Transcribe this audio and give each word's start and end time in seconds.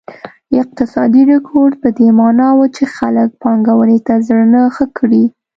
اقتصادي 0.61 1.23
رکود 1.31 1.71
په 1.81 1.89
دې 1.97 2.07
معنا 2.19 2.49
و 2.53 2.59
چې 2.75 2.83
خلک 2.95 3.29
پانګونې 3.41 3.99
ته 4.07 4.13
زړه 4.27 4.45
نه 4.53 4.61
ښه 4.75 4.85
کړي. 4.97 5.23